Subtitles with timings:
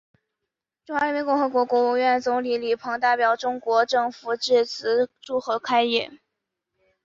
[0.83, 6.09] 中华人民共和国国务院总理李鹏代表中国政府致词祝贺开业。